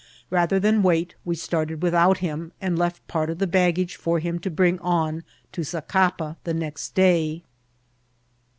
[0.31, 4.39] Bather than wait, we started without him, and left part of the baggage for him
[4.39, 7.43] to bring on to Zacapa the next day.